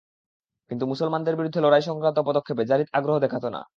কিন্তু 0.71 0.83
মুসলমানদের 0.85 1.35
বিরুদ্ধে 1.35 1.59
লড়াই 1.61 1.83
সংক্রান্ত 1.83 2.19
পদক্ষেপে 2.19 2.63
যারীদ 2.65 2.87
আগ্রহ 2.93 3.15
দেখাত 3.19 3.45
না। 3.55 3.61